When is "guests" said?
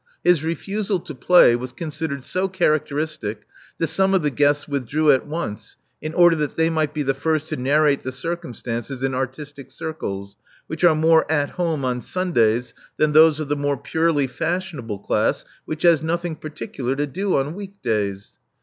4.31-4.67